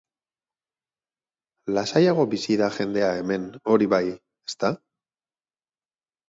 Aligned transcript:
Lasaiago 1.75 2.25
bizi 2.31 2.57
da 2.63 2.71
jendea 2.79 3.11
hemen, 3.19 3.45
hori 3.75 3.89
bai, 3.93 4.01
ezta? 4.53 4.73